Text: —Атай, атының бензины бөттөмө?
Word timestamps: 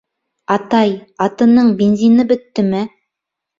—Атай, 0.55 0.95
атының 1.27 1.71
бензины 1.83 2.27
бөттөмө? 2.35 2.83